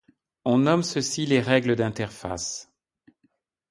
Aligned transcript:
On 0.45 0.57
nomme 0.57 0.81
ceci 0.81 1.27
les 1.27 1.39
règles 1.39 1.75
d’interface. 1.75 2.73